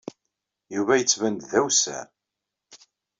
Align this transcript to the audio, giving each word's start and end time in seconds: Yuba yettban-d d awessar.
Yuba 0.75 0.93
yettban-d 0.99 1.41
d 1.49 1.51
awessar. 1.59 2.07